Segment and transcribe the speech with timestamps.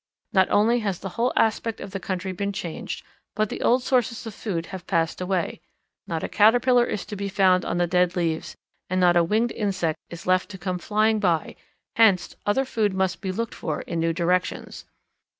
[0.33, 3.05] Not only has the whole aspect of the country been changed,
[3.35, 5.61] but the old sources of food have passed away.
[6.07, 8.57] Not a caterpillar is to be found on the dead leaves,
[8.89, 11.55] and not a winged insect is left to come flying by;
[11.97, 14.85] hence other food must be looked for in new directions.